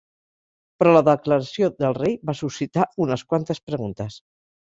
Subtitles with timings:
[0.83, 4.19] Però la declaració del rei va suscitar unes quantes preguntes.